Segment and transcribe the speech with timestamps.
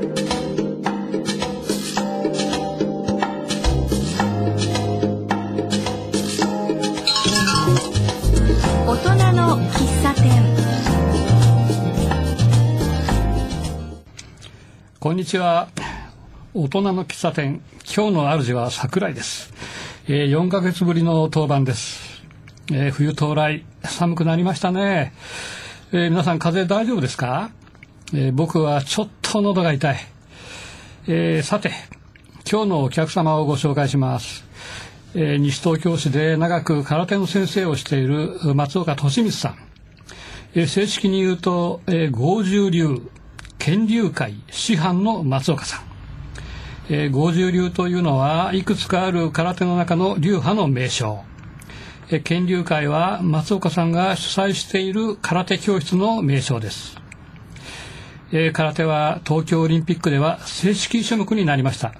[0.00, 0.04] 大
[8.96, 10.40] 人の喫茶店
[14.98, 15.68] こんにちは。
[16.54, 17.60] 大人の喫茶店。
[17.84, 19.52] 今日の主は桜井です。
[20.08, 22.22] えー、4ヶ月ぶりの当番です。
[22.72, 25.12] えー冬到来、寒くなりましたね。
[25.92, 27.50] えー皆さん風邪大丈夫ですか、
[28.14, 29.96] えー僕はちょっと喉が痛い。
[31.06, 31.70] えーさて、
[32.50, 34.44] 今日のお客様をご紹介します。
[35.14, 39.54] えー西東京市で長く空手の先生をしている松岡俊光さん。
[40.54, 43.08] えー正式に言うと、えー、合十流
[43.60, 45.80] 剣流会師範の松岡さん、
[46.88, 51.20] えー、合十流というのはいくつかある空手の中の流派の名称、
[52.08, 56.96] えー、剣流会は松岡さんが主催している空手教室の名称です、
[58.32, 61.94] えー空手は東京オリンピックでは正式種目になりました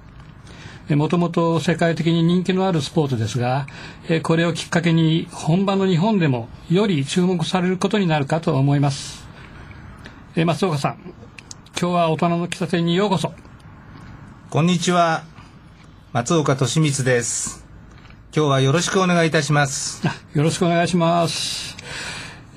[0.96, 3.66] もともと世界的に人気のあるスポーツですが、
[4.08, 9.24] えーこれをきっかけに本場の日本でもより注目されることになるかと思います。
[10.34, 10.98] えー松岡さん、
[11.80, 13.32] 今日は大人の喫茶店にようこそ。
[14.50, 15.22] こんにちは。
[16.12, 17.64] 松岡俊光です。
[18.34, 20.02] 今日はよろしくお願いいたします。
[20.08, 21.76] あよろしくお願いします。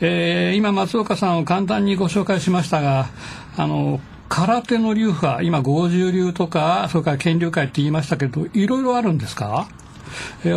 [0.02, 3.10] えー今松岡さんを簡単にご紹介しましたが、
[3.56, 9.68] あの空手の流派、今合十流とかそれから剣流会って言いましたけど、いろいろあるんですか？
[10.44, 10.54] え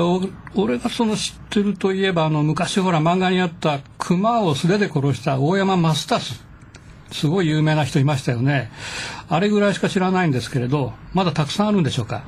[0.55, 6.44] 俺がその知ってるといえばあの昔ほら漫画にあった熊を素手で殺した大山マスタス
[7.11, 8.70] すごい有名な人いましたよね。
[9.28, 12.22] あれぐらいしか知らないんですけれどまだたくさんあるんでしょうか？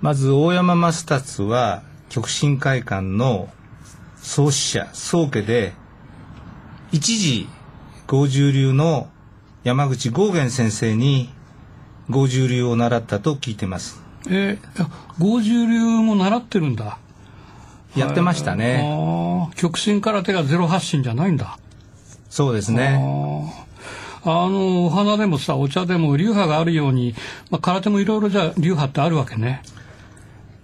[0.00, 3.48] まず大山マスタツは極真会館の
[4.16, 5.74] 創始者、宗家で、
[6.90, 7.48] 一時
[8.06, 9.08] 合十流の
[9.62, 11.28] 山口豪元先生に
[12.08, 14.02] 合十流を習ったと聞いてます。
[14.28, 14.86] えー、
[15.18, 16.98] 合十流も習ってるんだ
[17.96, 19.48] やってましたね。
[19.56, 21.58] 極真空手がゼロ発信じゃないんだ
[22.30, 22.98] そうですあね。
[22.98, 23.70] ー
[24.22, 27.14] あのお花でもさお茶でも流派があるように、
[27.50, 29.62] まあ、空手もいろいろじゃあ流派ってあるわけね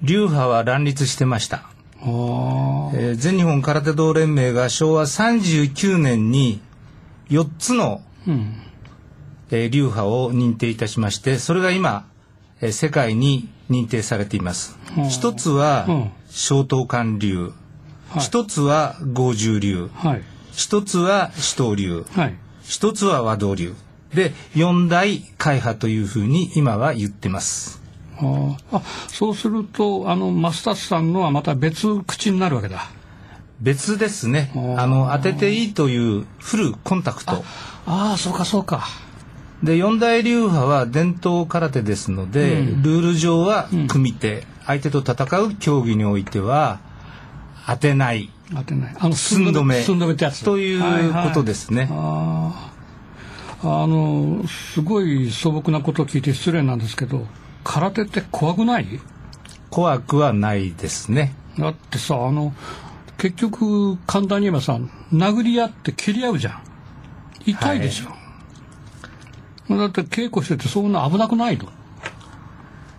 [0.03, 1.63] 流派は乱立してました。
[2.01, 6.61] えー全日本空手道連盟が昭和39年に
[7.31, 8.63] 4つの、うん
[9.51, 12.07] えー流派を認定いたしましてそれが今、
[12.61, 14.77] えー世界に認定されています。
[14.97, 15.01] う。
[15.03, 16.11] ん一つはうん。
[16.31, 17.53] 小東館流。
[18.11, 18.21] はい。
[18.21, 19.89] 一つは合十流。
[19.95, 20.23] はい。
[20.53, 22.05] 一つは四刀流。
[22.13, 22.35] はい。
[22.63, 23.75] 一つは和道流。
[24.15, 27.83] で四大会派というふうに今は言ってます。
[28.73, 32.91] あそうするとあのマスタスさんのはまた別口になるわけだ。
[33.61, 34.51] 別ですね。
[34.55, 34.81] ー。
[34.81, 37.45] あの当てていいというフルコンタクト。
[37.87, 38.87] ああそうかそうか
[39.63, 42.83] で四大流派は伝統空手ですので、うん。
[42.83, 46.81] ルール上は組手、相手と戦う競技においては
[47.67, 48.31] 当てない。
[48.55, 48.97] 当てない。
[48.99, 49.83] あの寸止め。
[49.83, 50.45] 寸止めってやつ。
[50.45, 52.77] ということですね、ああ
[53.63, 57.27] あのすごい素朴なことを聞いて失礼なんですけど
[57.65, 58.87] 空手って怖くない
[59.71, 62.55] 怖くはないですねだってさあの
[63.19, 64.79] 結局簡単に言えばさ
[65.13, 66.63] 殴り合って蹴り合うじゃん
[67.47, 68.09] 痛いでしょ、
[69.69, 71.69] だって稽古しててそんな危なくないの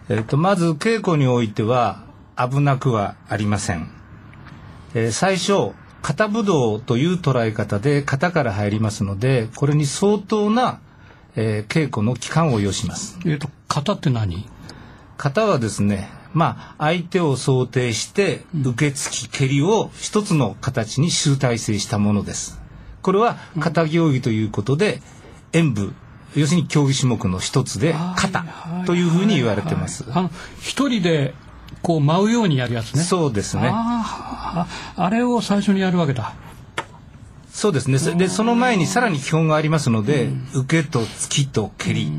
[0.10, 2.04] えっとまず稽古においては
[2.38, 3.90] 危なくはありません、
[4.94, 5.74] えー最初
[6.04, 10.80] 型武道という捉え方で型から入りますのでこれに相当な、
[11.36, 13.20] えー稽古の期間を要します。
[13.26, 14.48] えっ、と型って何？
[15.18, 22.62] 型はですねまあ相手を想定して受け付き蹴りを一つの形に集大成したものです。
[23.02, 25.02] これは型競技ということで
[25.52, 25.94] 演武
[26.40, 28.46] 要するに競技種目の一つで型
[28.86, 30.06] というふうに言われてます。
[30.12, 31.34] あの一人で
[31.82, 33.04] こう舞うようにやるやつね。
[33.04, 33.72] そうですね。
[33.74, 34.66] あ
[35.12, 36.34] れを最初にやるわけだ。
[37.52, 37.98] そうですね。
[37.98, 42.12] そでその前にさらに基本がありますので受けと突きと蹴り。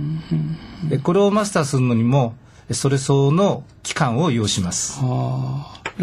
[0.88, 2.34] でこれをマスターするのにも
[2.72, 5.00] それ相応の期間を要します。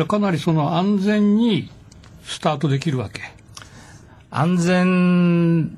[0.08, 1.70] かなりその安全に
[2.24, 3.22] スタートできるわけ。
[4.32, 5.78] 安全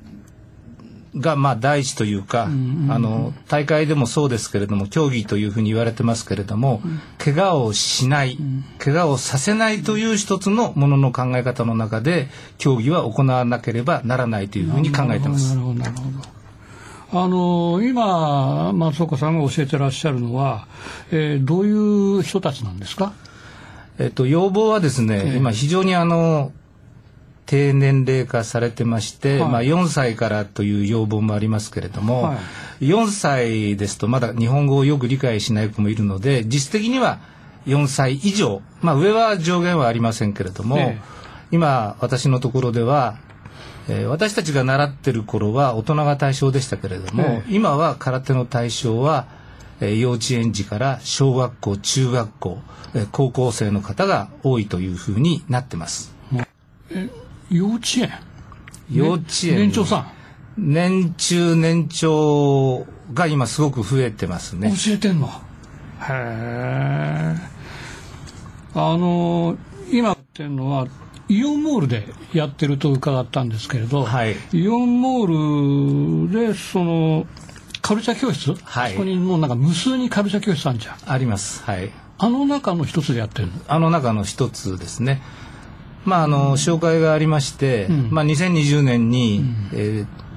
[1.19, 2.47] がまあ第一というか、あ
[2.99, 6.81] の大会でもそうですけれども競技というふうに言われてますけれども、
[7.17, 8.37] 怪我をしない、
[8.79, 15.55] 怪我をさせないという一つのものの考え方の中で競技は行わなければならないというふうに考えてます。
[15.55, 15.61] なる。
[15.61, 16.01] ほどなるほ
[17.11, 17.21] ど。
[17.23, 20.67] あの今松岡さんが教えてらっしゃるのは、
[21.11, 21.71] えーどうい
[22.19, 23.13] う人たちなんですか？
[23.99, 26.51] えっと、要望はですね、今非常にあの
[27.47, 29.51] 低年齢化されてまして、はい。
[29.51, 32.35] まあ、4歳からという要望もありますけれども、は
[32.79, 32.85] い。
[32.85, 37.19] 4歳ですとまだ日本語をよく理解しない子もいるので実質的には
[37.65, 41.01] 4歳以上、まあ、上は上限はありませんけれども、ええ。
[41.51, 43.17] 今私のところでは、
[43.89, 47.53] えー私たちが習ってる頃は大人が対象でしたけれども、ええ。
[47.53, 49.25] 今は空手の対象は、
[49.79, 52.57] えー幼稚園児から小学校中学校、
[52.93, 56.13] えー高校生の方が多いというふうになってます。
[57.49, 58.11] 幼稚園。
[58.91, 60.11] 幼稚園、年長さん。
[60.57, 64.71] 年中年長が今すごく増えてますね。
[64.71, 65.27] 教えてんの？
[65.27, 65.31] へ
[66.09, 67.35] え
[68.73, 69.57] あの
[69.91, 70.87] 今やってるのは
[71.29, 74.35] イオンモールでやってると伺ったんですけれど、はい。
[74.51, 77.25] イオンモールでその
[77.81, 78.91] カルチャー教室、はい。
[78.93, 80.95] そこにもうなんか無数にカルチャー教室あるじゃん。
[81.05, 81.63] あります。
[81.63, 81.91] はい。
[82.17, 83.53] あの中の一つでやってるの？
[83.67, 85.21] あの中の一つですね。
[86.07, 88.07] まあ、あの、紹介がありまして、ん。
[88.09, 89.43] まあ、2020年に、
[89.73, 90.27] えー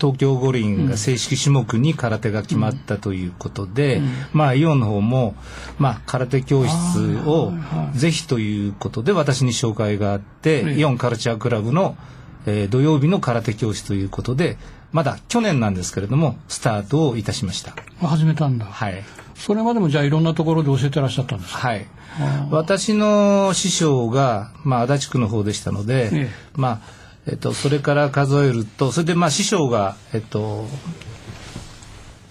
[0.00, 4.00] 東京五輪が正式種目に空手が決まったということで、
[4.32, 5.34] まあ、イオンの方も、
[5.78, 7.98] まあ、空手教室をはいはい。
[7.98, 11.98] ぜひということで私に紹介があって、ええイオンカルチャークラブの、
[12.46, 14.56] えー土曜日の空手教室ということで、
[14.92, 17.74] まだ去年なんですけれども、スタートをいたしました。
[18.00, 19.04] 始めたんだ、はい。
[19.40, 21.58] それまでもじゃあいろんなところで教えてらっしゃったんですか？
[21.58, 21.86] はい。
[22.50, 26.30] 私の師匠が、まあ、足立区の方でしたので、ええ。
[26.54, 26.80] まあ、
[27.26, 30.66] えっと、それから数えると、それで、まあ、師匠が、えっと、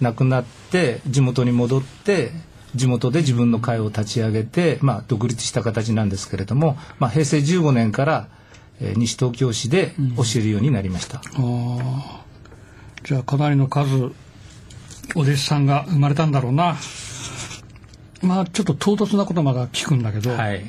[0.02, 2.32] 亡くなって、地元に戻って、
[2.76, 8.28] 地元で自分の会を立ち上げて、まあ、独立した形なんですけれども、まあ、平成15年から、
[8.82, 11.18] えー西東京市で教えるようになりました。
[11.18, 12.22] ああ
[13.04, 14.12] じゃあかなりの数
[15.16, 16.78] お弟子さんが生まれたんだろうな
[18.22, 20.64] まあちょっと唐突なことまだ聞くんだけど、はい。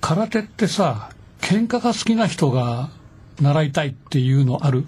[0.00, 1.10] 空手ってさ
[1.40, 2.90] 喧嘩が好きな人が
[3.40, 4.86] 習いたいっていうのある？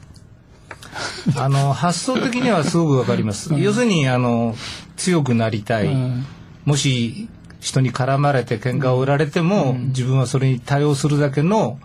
[1.37, 3.55] あの、発想的にはすごくわかります。
[3.55, 4.57] 要するに、あの、
[4.97, 5.87] 強くなりたい。
[5.87, 6.27] うん
[6.65, 7.29] もし
[7.61, 11.79] 人に絡まれて喧嘩を売られても、自分はそれに対応するだけの、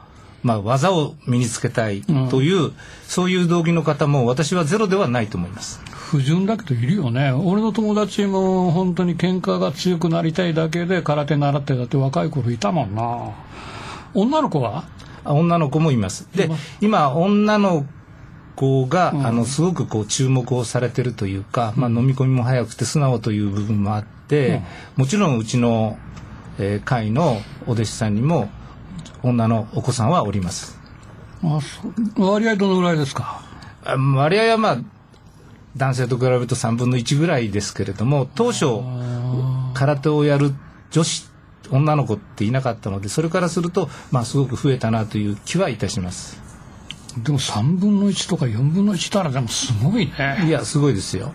[0.43, 2.73] まあ、技を身につけたいという、
[3.07, 5.81] そういう動機の方も私はゼロではないと思います。
[6.15, 7.31] 不純だけどいるよね。
[7.31, 13.31] 俺の友達も本当に喧嘩が強くなりたいだけで空手習ってたって若い頃いたもんな。
[14.13, 14.85] 女の子は？
[15.25, 16.29] あ女の子もいます。
[16.35, 17.85] で、今、女の
[18.55, 24.61] 子が、あの、すごくこう注目をされてるというか、まあ、飲み込みも早くて素直という部分もあって、
[24.95, 25.97] もちろんうちの、
[26.59, 28.49] えー会のお弟子さんにも、
[29.23, 30.79] 女のお子さんはおります。
[31.43, 31.59] あ
[32.17, 33.41] 割合どのぐらいですか？
[33.83, 34.77] あ割合はまあ
[35.77, 38.65] 男性と比べると3分の1ぐらいですけれども当初
[39.73, 40.53] 空手をやる
[40.91, 41.29] 女子
[41.71, 46.41] 女の子っていなかったのでそれからするとまあすごく増えたなという気はいたします。
[47.23, 50.43] でも3分の1とか4分の1たらでもすごいね。
[50.45, 51.33] いやすごいですよ。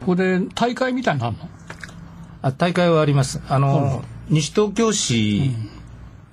[0.00, 1.48] ここで大会みたいになるの？
[2.42, 3.40] あ大会はあります。
[3.48, 5.50] あの、西東京市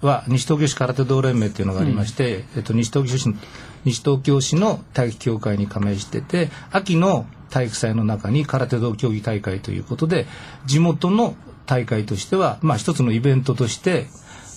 [0.01, 3.35] は西東京市空手道連盟っていうのがありまして、えっと、西東京市の
[3.85, 10.25] 西東京市の体育協会に加盟してて秋の体育祭の中に空手道競技大会ということで
[10.65, 11.35] 地元の
[11.65, 14.07] 大会としては、まあ、一つのイベントとして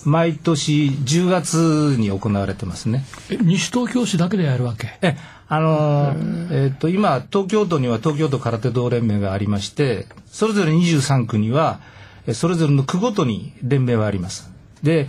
[0.03, 3.05] 毎年10月に行われてますね。
[3.29, 4.97] え西東京市だけでやるわけ？
[5.01, 5.15] え
[5.47, 11.81] あのーえっと今東京都には東京都空手道連盟がありましてそれぞれ23区には
[12.25, 14.49] えそれぞれの区ごとに連盟はあります。
[14.81, 15.07] で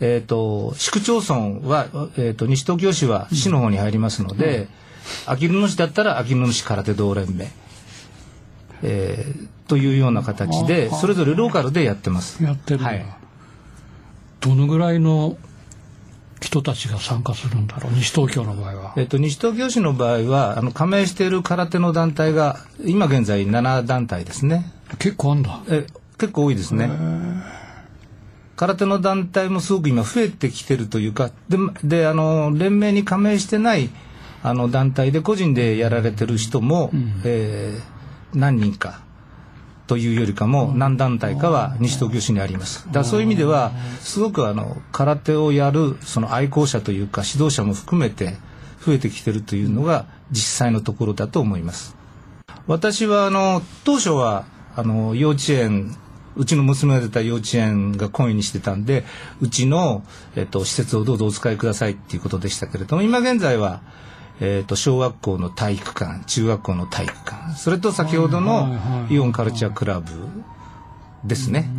[0.00, 1.34] えっ、と市区町村
[1.68, 4.68] は、えっと西東京市は市の方に入りますので、
[5.26, 7.50] あきる野市だったらあきる野市空手道連盟、
[8.82, 12.42] えーというような形でそれぞれローカルでやってます。
[12.44, 13.06] やってるはい。
[14.40, 15.38] どのぐらいの
[16.42, 17.92] 人たちが参加するんだろう？
[17.92, 18.92] 西東京の場合は。
[18.96, 24.70] えっと、西東京市の場合はあの加盟している空手の団体が今現在7団体ですね。
[24.98, 25.60] 結構あんだ。
[25.68, 25.86] え
[26.18, 26.90] 結構多いですね
[28.62, 33.90] 空手の団体もすごく今増えてきてるというかでであの連盟に加盟してない
[34.44, 36.90] あの団体で個人でやられてる人も、
[37.24, 37.92] えー
[38.34, 39.02] 何人か
[39.86, 42.86] というよりかも何団体かは西東京市にあります。
[42.86, 48.36] だからそういう意味ではすごくあの空手をやるその愛好者というか指導者も含めて
[48.86, 51.94] 増えてきてるというのが実際のところだと思います。
[52.66, 55.94] 私はあの当初はあの幼稚園
[56.36, 59.04] うちの娘が出た幼稚園が懇意にしてたんで
[59.40, 60.02] うちの、
[60.36, 63.82] えっと、施設をどうぞお使いくださいっていうことでしたけれども今現在は、
[64.40, 67.54] えっと、小学校の体育館中学校の体育館。
[67.56, 70.10] それと先ほどのイオンカルチャークラブ
[71.24, 71.70] ですね。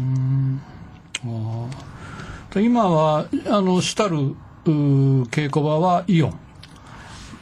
[2.53, 6.39] で今はあの主たる稽古場はイオン。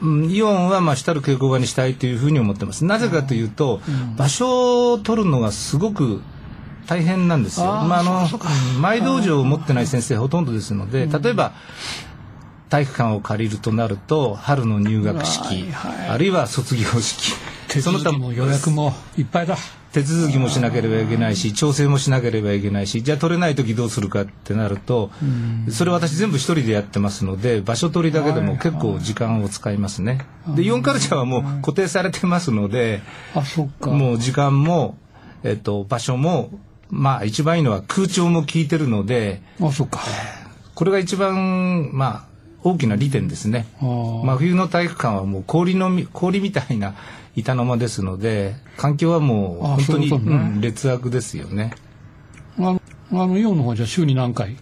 [0.01, 2.85] うんイオンはまあ主たる稽古場にしたいというふうに思ってます。
[2.85, 3.81] なぜかというと、
[4.17, 6.21] 場所を取るのがすごく
[6.87, 7.67] 大変なんですよ。
[7.67, 8.27] あーまああの
[8.79, 11.53] 毎道場を持ってない先生ほとんどですので、例えば
[12.69, 16.09] 体育館を借りるとなると春の入学式、はいはい。
[16.09, 17.33] あるいは卒業式、
[17.67, 19.57] 手その他も予約もいっぱいだ。
[19.91, 25.11] 手続きもしなければいけないし調整もしなければいけないしじゃあ取れない時どうするかってなると
[25.69, 30.25] それ私全部一人でやってますので場所取りだけでも結構時間を使いますね。
[30.55, 33.01] でイオンカルチャーはもう固定されてますので
[33.35, 33.91] あそっか。
[33.91, 34.95] もう時間も、
[35.43, 36.51] えっと、場所も
[36.91, 40.01] まあ一番いいのは空調も効いてるのであそっか。
[40.75, 42.25] これが一番まあ
[42.63, 43.65] 大きな利点ですね。
[43.79, 46.95] 真冬の体育館はもう氷のみ氷みたいな
[47.35, 50.17] 板の間ですので環境はもうあ本当にね。
[50.17, 51.73] うん劣悪ですよね。
[52.57, 52.81] あの
[53.11, 54.57] あのイオンの方じゃ週に何回？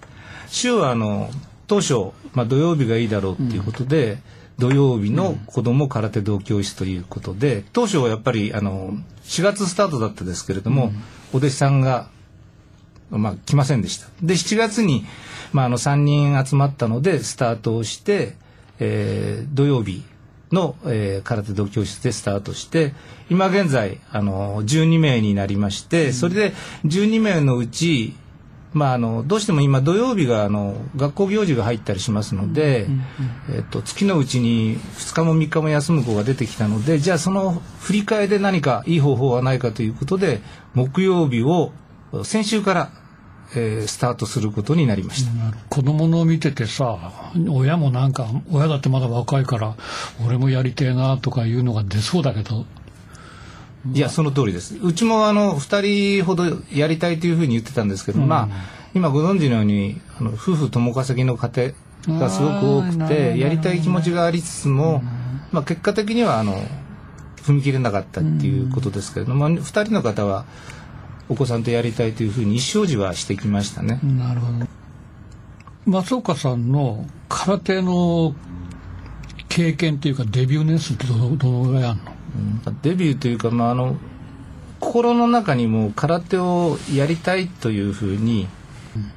[0.48, 1.30] 週はあの
[1.68, 4.18] 当初、まあ、土曜日がいいだろうっていうことで、
[4.58, 8.94] 土曜日の子ども空手道教室ということで当初はやっぱりあの
[9.24, 10.92] 4月スタートだったですけれども、
[11.34, 12.10] お弟子さんが、
[13.10, 14.08] まあ、来ませんでした。
[14.22, 15.06] で7月に、
[15.52, 18.36] まあ、あの3人集まったのでスタートをして、
[18.80, 20.04] えー土曜日
[20.52, 22.94] の、えー空手道教室でスタートして
[23.30, 26.54] 今現在あの12名になりまして、それで
[26.86, 28.16] 12名のうち
[28.74, 32.86] まあ、あのどうしても今土曜日があの学校行事が入ったりしますので、
[33.52, 40.42] えっと、月のうちに2日も3日も休む子が出てきたのでじゃあその振り替えで何かいい方法はないかということで
[40.76, 41.72] 木曜日を
[42.24, 42.92] 先週から、
[43.56, 45.32] えースタートすることになりました。
[45.70, 46.98] 子供の見ててさ
[47.48, 49.76] 親もなんか親だってまだ若いから
[50.26, 52.66] 俺もやりてえなとかいうのが出そうだけど。
[53.94, 54.76] いや、その通りです。
[54.82, 61.74] うちもあの、二人ほどやりたいというふうに言ってたんですけど、まあ、今ご存知のように、あの、夫婦共稼ぎの家
[62.08, 65.02] 庭がすごく多くて、やりたい気持ちがありつつも、
[65.52, 66.62] まあ、結果的にはあの、
[67.38, 70.46] 踏み切れなかったっていうことですけれども、二人の方は、
[71.30, 74.00] お子さんとやりたいというふうに意思表示はしてきましたね。
[74.04, 74.66] なるほど。
[75.86, 78.36] 松岡さんの空手の
[79.48, 82.00] 経験っていうかデビュー年数ってどのどのぐらいある
[82.66, 82.82] の？
[82.82, 83.96] デビューというか、まあ、あの
[84.80, 88.48] 心の中にも空手をやりたいというふうに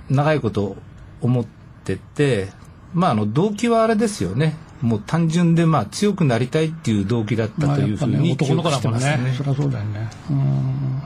[0.08, 0.76] 長いこと
[1.20, 1.44] 思っ
[1.84, 2.48] てて、
[2.94, 4.56] まあ、あの動機はあれですよね。
[4.80, 9.16] もう単純でまあ強くなりたいっていう動機だったというふうに記男の子だもんね。
[9.18, 9.34] ね。
[9.36, 10.10] そりゃそうだよね。
[10.30, 11.01] うん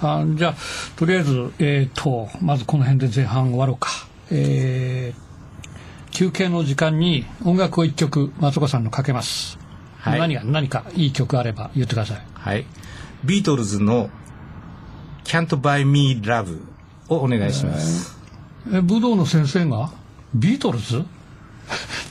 [0.00, 0.54] あじゃあ
[0.96, 3.90] とりあえずえっ、とまずこの辺で前半終わろうか。
[4.30, 5.28] えー
[6.10, 9.58] 休憩の時間に音楽を一曲松岡さんのかけます、
[9.98, 10.18] はい。
[10.18, 12.22] 何が何かいい曲あれば言ってください。
[12.34, 12.66] はい、
[13.24, 14.10] ビートルズの
[15.24, 16.60] 「Can't Buy Me Love」
[17.08, 18.18] をお願いします。
[18.72, 19.90] え武道の先生が
[20.34, 21.04] ビートルズ？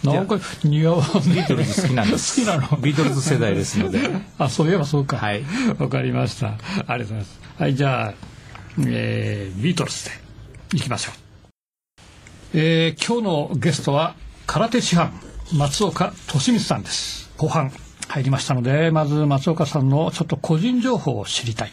[0.04, 2.42] なんか似合わビートルズ好きなんです。
[2.42, 2.78] 好きなの。
[2.78, 4.00] ビートルズ世代ですので。
[4.38, 5.18] あそういえばそうか。
[5.18, 5.44] はい。
[5.80, 6.48] わかりました。
[6.48, 7.40] ありがとうございます。
[7.58, 8.14] はいじゃあ、
[8.86, 10.12] えービートルズで
[10.78, 11.14] いきましょう。
[12.54, 15.12] えー今日のゲストは空手師範
[15.54, 17.30] 松岡俊光さんです。
[17.38, 17.72] 後半
[18.08, 21.72] 入りましたのでまず松岡さんのちょっと個人情報を知りたい。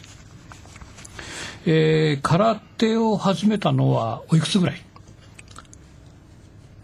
[1.67, 4.81] えー空手を始めたのはおいくつぐらい？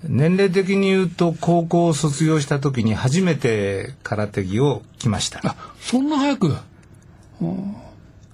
[0.04, 5.42] 年齢的に言うと高校を卒業した時に初めて空手着を着ました。
[5.44, 6.56] あそんな早く？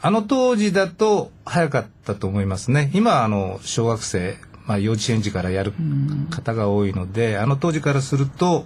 [0.01, 2.91] あの当時だと早かったと思いますね。
[2.93, 5.73] 今はあの小学生、まあ、幼稚園児からやる
[6.29, 8.65] 方が多いので、あの当時からすると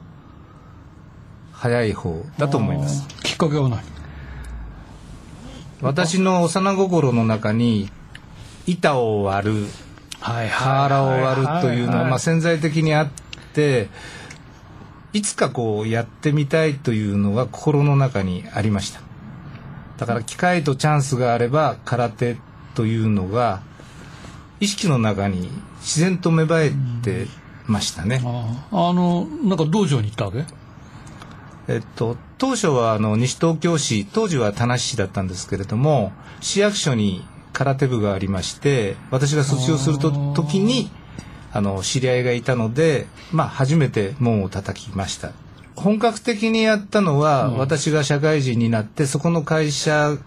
[1.54, 3.08] 早い方だと思います。
[3.24, 3.82] きっかけは何
[5.82, 7.90] 私の幼心の中に
[8.68, 9.66] 板を割る、
[10.22, 13.10] はい瓦を割るというのは、まあ、潜在的にあっ
[13.54, 13.90] て、
[15.14, 19.02] いつかこうやってみたいというのが心の中にありました。
[19.98, 22.38] だから機会とチャンスがあれば空手
[22.76, 23.62] というのが
[24.60, 25.50] 意識の中に
[25.82, 26.72] 自然と芽生え
[27.04, 27.28] て
[27.68, 28.22] ましたね。
[28.24, 28.90] あー。
[28.90, 30.46] あのなんか道場に行ったわけ？
[31.68, 36.12] えっと、当初はあの西東京市当時は田無市だったんですけれども
[36.42, 40.90] 市役所に空手部がありまして私が卒業すると時に
[41.54, 45.34] あの知り合いがいたので、まあ、初めて門を叩きました。
[45.76, 47.58] 本格的にやったのは、うん。
[47.58, 50.18] 私が社会人になってそこの会社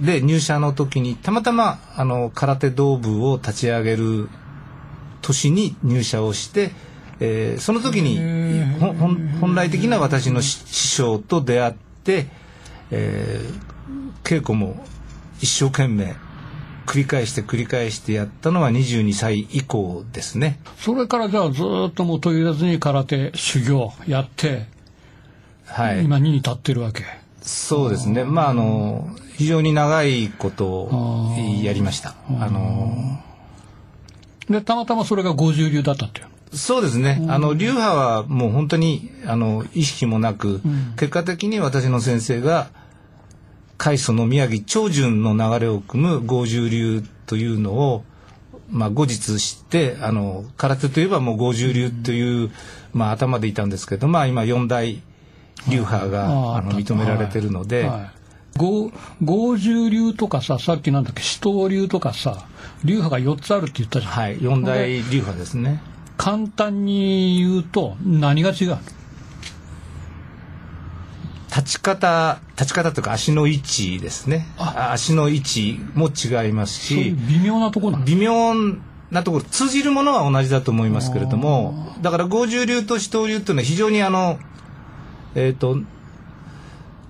[0.00, 4.28] で入社の時にたまたまあの空手道部を立ち上げる
[5.22, 6.72] 年に入社をして、
[7.20, 8.18] えーその時に
[8.80, 12.26] 本本来的な私の師師匠と出会って、
[12.90, 13.74] えー
[14.24, 14.84] 稽古も
[15.40, 16.16] 一生懸命
[16.86, 20.60] 繰り返して繰り返してやったのは22歳以降ですね。
[20.78, 24.66] それからじゃあずっともう途切れずに空手修行やって、
[25.66, 26.04] はい。
[26.04, 27.04] 今2に立ってるわけ。
[27.42, 28.24] そうですね。
[28.24, 32.14] まあ、あの、非常に長いことをやりました。
[32.40, 33.20] あの、
[34.48, 36.26] で、たまたまそれが50流だったっていう。
[36.56, 37.24] そうですね。
[37.28, 40.60] あの、流派はもう本当に、あの、意識もなく、
[40.96, 42.68] 結果的に私の先生が、
[43.78, 48.04] 開祖の宮城長順の流れを組む五十流というのを、
[48.70, 52.50] まあ、後日知って、あの、空手といえばもう五十流という、
[52.92, 55.02] まあ、頭でいたんですけど、まあ、今四大
[55.68, 58.10] 流派が、あの、認められてるので、はい。
[58.56, 62.46] 五五十流とかさ、さっきなんだっけ、四刀流とかさ、
[62.84, 64.12] 流派が4つあるって言ったじゃん。
[64.12, 65.82] はい、四大流派ですね。
[66.16, 68.78] 簡単に言うと、何が違う
[71.64, 74.46] 立ち方、立ち方というか足の位置ですね。
[74.58, 74.90] あ。
[74.92, 78.54] 足の位置も違いますし、微妙なとこなの微妙
[79.10, 84.38] なところ、通じるものは同じだと思いますけれども、だから五十流と四刀流というのは非常にあの、
[85.34, 85.78] えっ、と、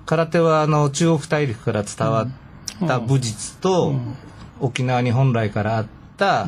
[0.05, 3.93] 空手はあの中国大陸から伝わった武術と、
[4.61, 5.85] 沖縄に本来からあっ
[6.17, 6.47] た、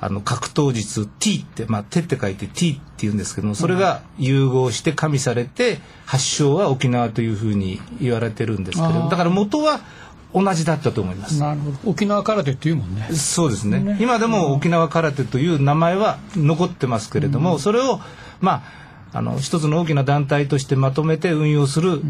[0.00, 9.80] あの格闘術 T って、まあ、手って書いて T って言うんですけどもそれが融合して加味されて発祥は沖縄というふうに言われてるんですけれどだから元は
[10.34, 11.38] 同じだったと思います。
[11.38, 11.78] なるほど。
[11.84, 13.08] 沖縄空手っていうもんね。
[13.12, 13.96] そうですね。
[14.00, 18.00] 今でも沖縄空手という名前は残ってますけれども、それを
[18.40, 18.64] ま
[19.12, 22.00] ああの一つの大きな団体としてまとめて運用する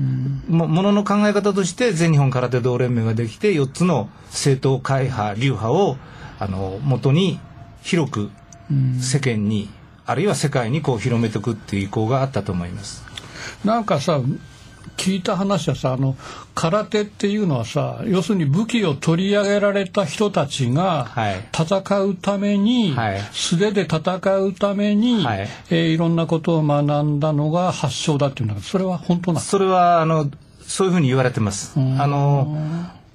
[0.48, 5.98] もものの考え方として全日本空手道連盟ができて4つの政党会派流派を
[6.38, 7.38] あの元に
[7.84, 8.30] 広く
[9.00, 9.68] 世間に、
[10.06, 13.04] あるいは世界にこう広めていくっていう意向があったと思います。
[13.64, 14.20] なんかさ、
[14.96, 16.16] 聞いた話はさ、あの、
[16.54, 21.48] 空手っていうのはさ、要するに武器を取り上げられた人たちがはい。
[21.52, 23.20] 戦うために、はい。
[23.32, 25.48] 素手で戦うために、はい。
[25.70, 29.40] えーいろんなことを学んだのが発祥だっていうんだけど、それは本当なの？
[29.40, 30.30] それはあの
[30.62, 31.72] そういうふうに言われてます。
[31.76, 32.56] あの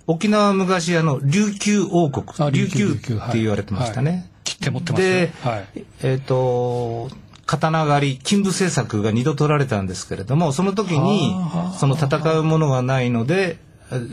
[0.05, 2.25] 沖縄は昔あの琉球王国。
[2.39, 4.12] あ琉球琉球って言われてましたね。
[4.12, 4.25] はい
[4.60, 5.10] 切って持ってますよ。
[5.10, 5.86] で、はい。
[6.04, 7.10] えっ、と
[7.45, 13.58] 刀狩り金武政策が二度取られたんですけれどもその時にはあその戦うものがないので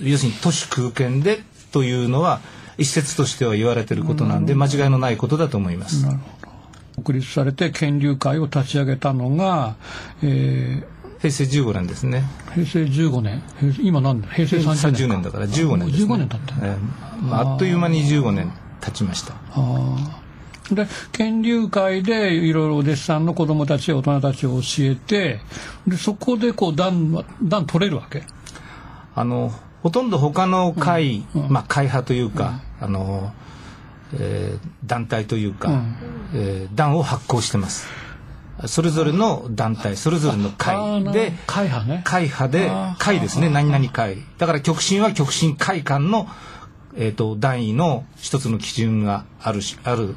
[0.03, 2.41] 要するに都市空間でというのは
[2.79, 6.07] 一説としては言われてることなんで間違いのないことだと思います。
[6.97, 9.77] 独立されて県流会を立ち上げたのが、
[10.23, 10.83] え
[11.19, 12.25] 平成15年ですね。
[12.55, 13.43] ー平成15年。
[13.83, 14.31] 今何年？
[14.31, 16.07] 平成30年30年だから15年です、ね。
[16.07, 19.35] もう15年経ったええまあ、あっという間に15年経ちました。
[19.35, 20.26] あー
[20.71, 25.41] で県流会でいろいろお弟子さんの子供たち大人たちを教えて
[25.87, 28.23] でそこでこう段は段取れるわけ。
[29.15, 29.53] あの
[29.83, 33.33] ほとんど他の会、まあ会派というか、あの、
[34.15, 35.97] えー団体というか、うん。
[36.35, 37.87] えー団を発行してます。
[38.67, 42.03] それぞれの団体、それぞれの会で、会派ね。
[42.05, 44.19] 会派で会ですね、何々会。
[44.39, 46.27] だから極真は極真会館の、
[46.97, 50.17] えっ、と、団位の一つの基準があるし、ある、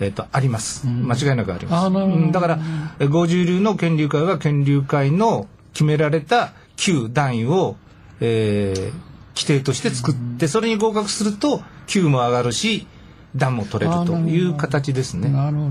[0.00, 0.86] えっ、と、あります。
[0.86, 1.86] 間違いなくあります。
[1.88, 2.58] うんだから、
[2.98, 7.76] え五十流の県流会は県流会の決められた旧団位を、
[8.20, 8.92] えー
[9.34, 12.86] 規定として作って、それに合格すると、級も上がるし、
[13.34, 15.30] 段も取れるという形ですね。
[15.30, 15.70] なるほ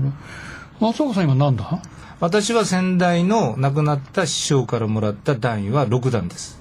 [0.80, 1.80] 松岡さん今何だ？
[2.18, 6.60] 私は先代の亡くなった師匠からもらった段位は6段です。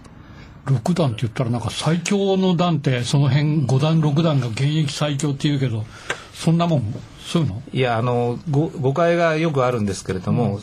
[0.67, 5.86] 6段って言ったらなんか最強の段ってその辺5段6段が現役最強っていうけど
[6.34, 6.93] そんなもん？
[7.25, 7.62] そういうの？
[7.71, 10.60] いや、あの、ご誤解がよくあるんですけれども、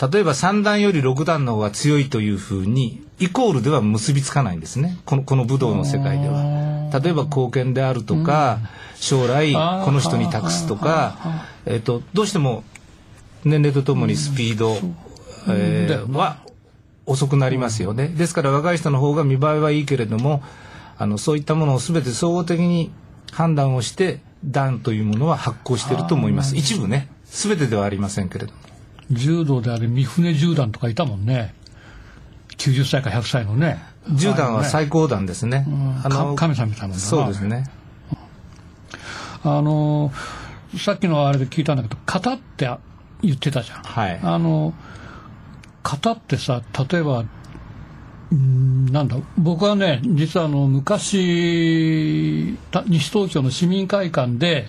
[0.00, 4.98] 例えば3段より6段の方が強いというふうに、イコールでは結びつかないんですね。
[5.04, 6.90] この、この武道の世界では。
[7.00, 8.58] 例えば貢献であるとか、
[8.96, 9.84] 将来あー。
[9.84, 12.64] この人に託すとか、えっと、どうしても
[13.44, 14.76] 年齢とともにスピード、
[15.48, 16.38] えだよなーは
[17.06, 18.08] 遅くなりますよね。
[18.08, 20.42] ですから若い人の方が見栄えはいいけれども、
[20.98, 22.90] あの、そういったものを全て総合的に
[23.32, 26.56] 判断をして、段というものは発行していると思います。
[26.56, 27.08] 一部ね。
[27.24, 28.58] 全てではありませんけれども。
[29.10, 31.54] 柔道であれ三船十段とかいたもんね
[32.56, 35.64] 90歳か100歳のね10段は最高段ですね。
[35.68, 37.64] うんか神様みたいなもんだなそうですね。
[39.44, 40.12] あの
[40.78, 42.70] さっきのあれで聞いたんだけど型って
[43.22, 44.20] 言ってたじゃんはい。
[44.22, 44.72] あの
[45.82, 47.24] 型ってさ例えば
[48.32, 49.16] うんなんだ？
[49.36, 54.68] 僕はね実はあの昔た西東京の市民会館で、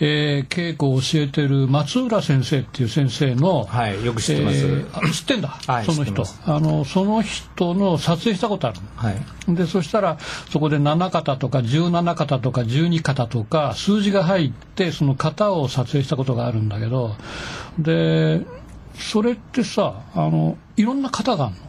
[0.00, 4.58] えー、稽古を教えてる松浦先生っていう先生の、はいよく知ってます。
[4.58, 6.24] えーあ知ってんだ、はいその人。
[6.46, 9.16] あのその人の撮影したことあるはい。
[9.48, 10.18] でそしたら
[10.50, 17.16] そこで7型とか17型とか12型とか数字が入ってその型を撮影したことがあるんだけど
[17.78, 18.46] で
[18.94, 21.67] それってさあのいろんな型があるの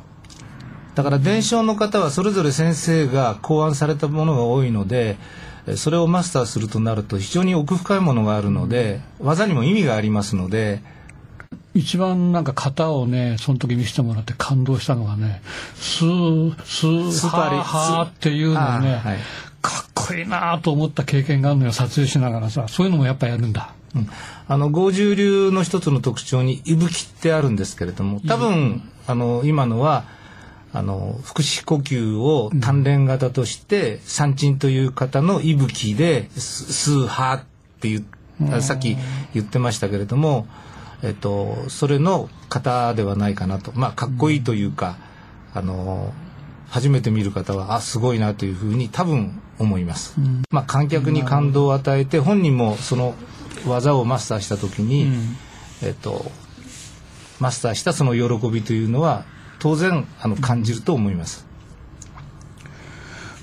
[0.96, 5.18] だから伝承の方はそれぞれ先生が考案されたものが多いので
[5.68, 10.82] えそれをマスターするとなると非常に奥深いものがあるので技にも意味がありますので。
[11.76, 15.42] 一番なんか型をねその時見せてもらって感動したのがね
[15.76, 19.18] スースースーパーリハーハーっていうのをね、はい
[19.62, 22.68] かっこいいなと思った経験があるのよ撮影しながらさ。
[22.68, 23.74] そういうのもやっぱやるんだ。
[23.96, 24.10] うん。
[24.48, 30.06] あの流の一つの特徴に息吹ってあるんですけれども多分あの今のは
[30.72, 37.44] あの腹式呼吸を鍛錬型として三戦という型の息吹でススーハーっ
[37.80, 38.06] て言う
[38.54, 38.96] あさっき
[39.34, 40.48] 言ってましたけれども、
[41.04, 43.74] えっと、それの型ではないかなと。
[43.76, 44.98] まあかっこいいというか、
[45.54, 46.14] あの
[46.70, 50.16] 初めて見る方はあすごいなというふうに多分思います、
[50.52, 53.16] まあ、観客に感動を与えて本人もその
[53.68, 55.12] 技をマスターした時に、
[55.84, 56.32] えっと、
[57.40, 59.26] マスターしたその喜びというのは
[59.60, 61.46] 当然あの感じると思います。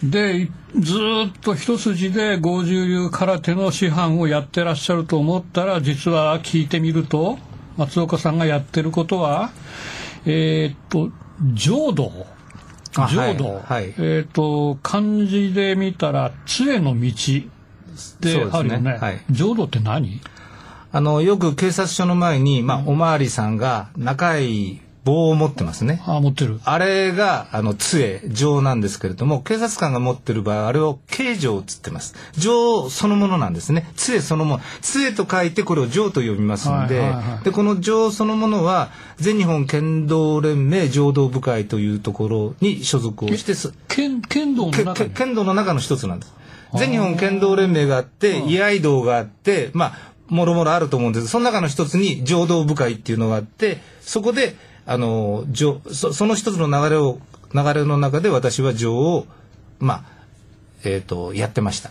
[0.02, 7.38] でいずーっと一筋で合十流空手の師範をやってらっしゃると思ったら実は聞いてみると
[7.78, 9.50] 松岡さんがやってることは
[10.26, 11.10] えーっと
[11.54, 12.12] 浄土。
[12.98, 13.84] あ浄土、はいはい。
[13.98, 17.10] えーっと漢字で見たら杖の道
[18.20, 18.92] であるよね。
[18.92, 19.24] ねはい。
[19.30, 20.20] 浄土って何？
[20.92, 26.02] あのよく警察署の前に、まあ、おまわりさんが長い棒を持ってますね。
[26.04, 32.16] あ持ってるあれが、あの、杖、杖なんですけれども、警察官が持ってる場合、あれを刑杖つってます。
[32.36, 33.88] 杖そのものなんですね。
[33.94, 34.62] 杖そのもの。
[34.82, 46.34] 杖と書いて、これを杖と呼びますので、はいはいはいで、この杖そのものは、全日本剣道連盟浄土部会というところに所属をしてす、剣剣道のけ中剣道の中の一つなんです。
[46.74, 57.18] 全日本剣道連盟があって、居合道があって、まあ、もろもろあると思うんですその中の一つに浄土部会っていうのがあって、そこで、あの、浄そその一つの流れを、
[57.54, 59.26] 流れの中で私は浄を、
[59.78, 60.04] まあ、
[60.84, 61.90] えっ、と、やってました。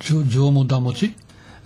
[0.00, 1.14] 浄浄も段持ち？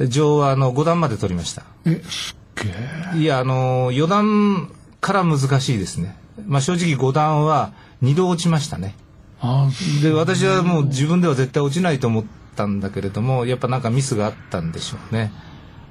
[0.00, 1.64] 浄はあの、5段まで取りました。
[1.84, 2.70] えすっげ
[3.16, 6.16] えいや、あの、4段から難しいですね。
[6.46, 8.94] まあ正直5段は2度落ちましたね。
[9.40, 9.68] あ
[10.02, 15.32] で私はもう自分では絶対落ちないと思ったんだけれどもやっぱなんかミスがあったんでしょうね。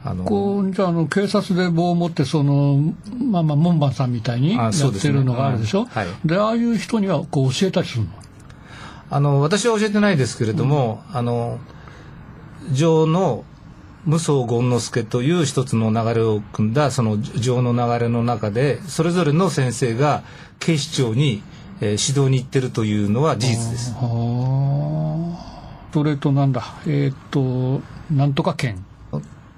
[0.04, 5.82] あのこうじゃああの警察で棒を持ってそのまあまあ門番さんみたいにやってるのがあるでしょ？
[5.82, 6.08] うんはい。
[6.26, 8.10] でああいう人にはこう教えたりするの？
[9.12, 11.60] あの私は教えてないですけれども、あの
[12.74, 13.44] 城の
[14.08, 20.24] 武装権之助という一つの流れを組んだその城の流れの中でそれぞれの先生が
[20.60, 21.44] 警視庁に、
[21.82, 23.94] えー指導に行ってるというのは事実です。
[23.94, 26.64] はあそれとなんだ？
[26.88, 28.84] えーっとなんとか県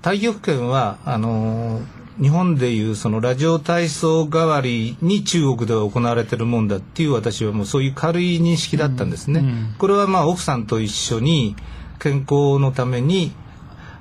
[0.04, 1.80] 太極拳はあの
[2.22, 9.40] 日本でいうそのラジオ体操代わりに中国では行われてるもんだっていう私はもうそういう軽い認識だったんですね。
[9.40, 11.56] うんうんこれはまあ奥さんと一緒に
[12.00, 13.32] 健康のために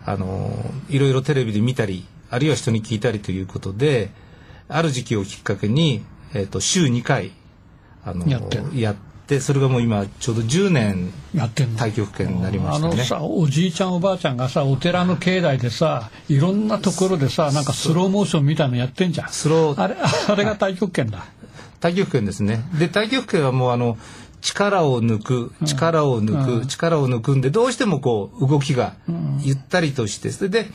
[0.04, 0.50] あの
[0.90, 4.10] いろいろテレビで見たりあるいは人に聞いたりということで
[4.68, 7.30] ある時期をきっかけに、えっと週2回
[8.04, 8.58] あのやって
[9.32, 11.78] ってそれがもう今ちょうど10年やってんの。
[11.78, 12.94] 太極拳になりましたね。
[12.94, 19.28] あのさおじいちゃんおばあちゃんがさお寺の境内でさいろんなところでさなんかスローモーションみたいのやってんじゃん。
[19.30, 19.80] スロー。
[19.80, 19.96] あれ
[20.28, 21.24] あれが太極拳だ、
[21.76, 22.62] 太極拳ですね。
[22.78, 23.96] で、太極拳はもうあの、
[24.42, 28.94] 力を抜く、力を抜く、力を抜くんで、どうしてもこう、動きが
[29.40, 30.66] ゆったりとして、それで、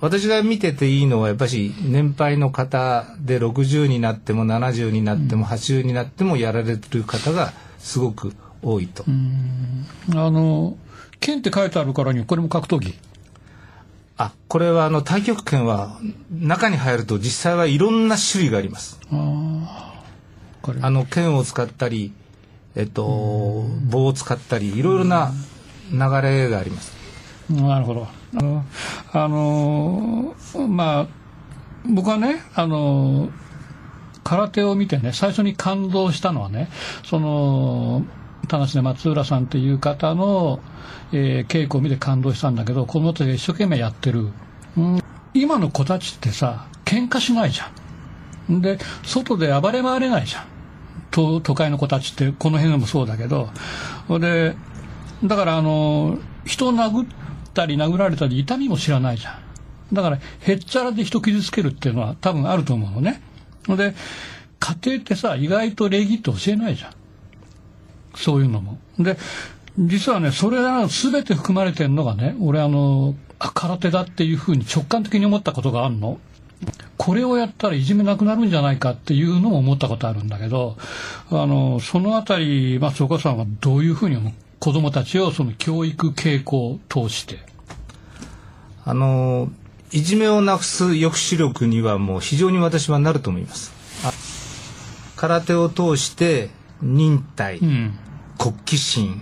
[0.00, 9.04] 私が見てていいのは、やっぱし、年配の方で60になっても70になっても80になってもやられてる方がすごく多いと。
[9.06, 10.76] あの
[11.20, 12.94] 剣って書いてあるからにこれも格闘技？
[14.20, 16.00] あ、これはあの、太極拳は、
[16.32, 18.98] 中に入ると実際はいろんな種類があります。
[19.10, 22.12] あの剣を使ったり、
[22.74, 25.32] えっと、棒を使ったりいろいろな
[25.92, 26.92] 流れがあります。
[27.48, 28.08] なるほど。
[28.34, 28.64] あの、
[29.12, 30.34] あの
[30.68, 31.06] まあ、
[31.88, 33.30] 僕はね、あの、
[34.28, 36.68] 空手を見てね、最初に感動したのはね、
[37.02, 38.04] その、
[38.46, 40.60] 田無で松浦さんっていう方の、
[41.12, 44.28] えー稽古を見て感動したんだけど、子供たちが一生懸命やってる。
[44.76, 45.00] うん
[45.32, 48.60] 今の子たちってさ、喧嘩しないじゃん。
[48.60, 50.44] で、外で暴れ回れないじゃん。
[51.10, 53.48] 都都会の子たちって、この辺でもそうだけど。
[54.10, 54.56] で、
[55.24, 57.06] だからあの、人を殴っ
[57.54, 59.38] たり殴られたり痛みも知らないじゃ
[59.92, 63.22] んだからへっちゃらで人傷つけるっていうのは多分あると思うのね
[63.66, 63.94] で
[64.60, 66.92] 家庭ってさ意外と礼儀って教えないじゃん。
[68.14, 68.78] そういうのも。
[68.98, 69.16] で
[69.78, 76.18] 実はねそれらの全て含まれてるのがね俺あの空手だっていうふうに直感的に思ったことがあるの。
[76.96, 80.76] これをやったらいじめなくなるんじゃないかっていうのも思ったことあるんだけど
[81.30, 84.32] あのそのあたり松岡さんはどういうふうに思う？
[84.58, 87.38] 子どもたちをその教育傾向を通して。
[88.84, 89.50] あの
[89.90, 93.72] いじめをなくす抑止力にはもう非常に私はなると思います。
[95.16, 96.50] 空手を通して
[96.82, 97.98] 忍耐、うん。
[98.38, 99.20] 国旗心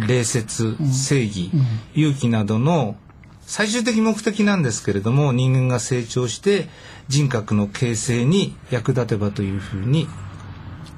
[0.00, 1.52] 礼節正義、
[1.94, 2.96] 勇気などの
[3.42, 6.68] 最終的目的なんですけれども人間が成長して
[7.06, 10.08] 人格の形成に役立てばというふうに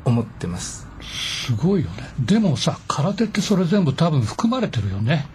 [0.05, 0.89] 思ってます。
[1.47, 2.11] すごいよね。
[2.19, 5.27] でもさ空手ってそれ全部多分含まれてるよね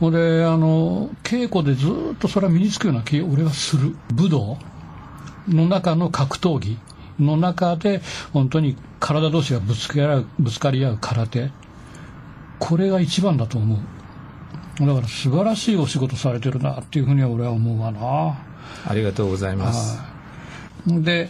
[0.00, 3.96] ほであの稽古でずっとそれは身につくような気俺はする。
[4.14, 4.58] 武道
[5.48, 6.78] の中の格闘技
[7.18, 8.00] の中で
[8.32, 11.50] 本当に体同士がぶつかり合うぶつかり合う空手。
[12.58, 13.78] これが一番だと思う。
[14.86, 18.38] だから素晴らしいお仕事されてるなっていうふうには俺は思うわな。
[18.86, 20.00] ありがとうございます。
[20.86, 21.28] で、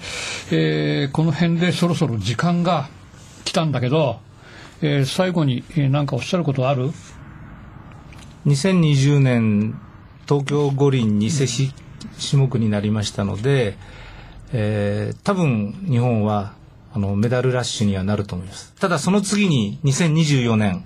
[0.51, 2.89] えー、この辺でそろそろ時間が
[3.45, 4.21] 来たんだけど、
[4.83, 6.93] えー、最後に何、えー、かおっしゃることある？
[8.49, 9.79] 2020年
[10.27, 13.77] 東京五輪偽種目になりましたので、
[14.53, 16.55] えー、多分日本は
[16.93, 18.75] あのメダルラッシュにはなると思います。
[18.81, 20.85] ただその次に2024年、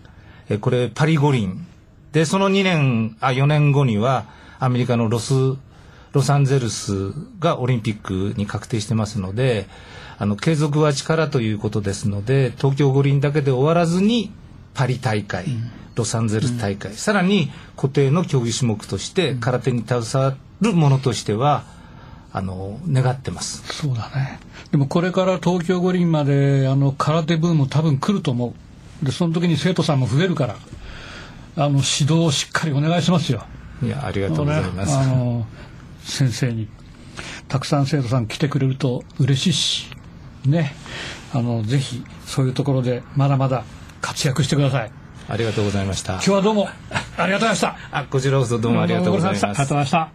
[0.48, 1.66] えー、これパリ五輪
[2.12, 4.26] でその2年あ4年後には
[4.58, 5.34] アメリカのロス
[6.12, 9.66] ロサンゼルスがオリンピックに確定してますので
[10.18, 14.30] あの継続は力ということですので東京五輪だけで終わらずに
[14.74, 21.64] パリ大会、うん、ロサンゼルス大会、うん、さらに固定の競技種目として空手に携わるものとしては
[22.32, 23.62] あの願ってます。
[23.74, 24.40] そうだね。
[24.70, 28.54] でもこれから東京五輪まであの空手ブーム多分来ると思
[29.02, 29.04] う。
[29.04, 30.56] でその時に生徒さんも増えるから
[31.56, 33.44] あの指導をしっかりお願いしますよ。
[33.82, 35.46] いやありがとうございます、ね、あの
[36.02, 36.68] 先生に。
[37.48, 39.90] たくさん生徒さん来てくれると嬉しいし
[40.46, 40.74] ね。
[41.34, 43.64] あのぜひそういうところでまだまだ
[44.00, 44.90] 活躍してください
[45.32, 46.12] ありがとうございました。
[46.12, 46.68] 今日はどうも
[47.16, 47.76] ありがとうございました。
[47.90, 49.44] あこちらこそどうもありがとうございます。
[49.44, 50.10] ありがとうございました。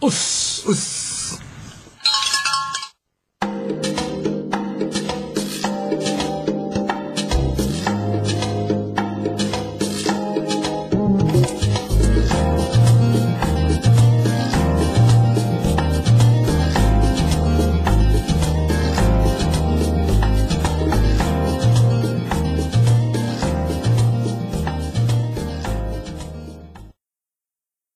[0.00, 1.05] おっすうっす